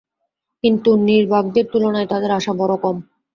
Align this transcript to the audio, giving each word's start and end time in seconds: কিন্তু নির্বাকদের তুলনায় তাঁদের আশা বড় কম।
কিন্তু 0.63 0.89
নির্বাকদের 1.05 1.65
তুলনায় 1.71 2.09
তাঁদের 2.09 2.31
আশা 2.31 2.53
বড় 2.53 2.73
কম। 2.77 2.95